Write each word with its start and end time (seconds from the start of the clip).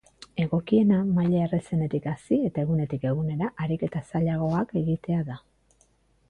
Egokiena, 0.43 1.01
maila 1.17 1.43
errazenetik 1.47 2.07
hasi 2.11 2.39
eta 2.47 2.63
egunetik 2.63 3.05
egunera 3.11 3.51
ariketa 3.67 4.03
zailagoak 4.09 4.75
egitea 4.83 5.21
da. 5.31 5.39